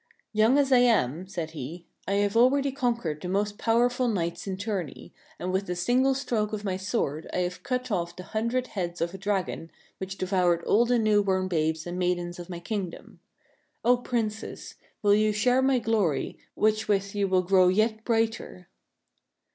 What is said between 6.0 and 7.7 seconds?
stroke of my sword I have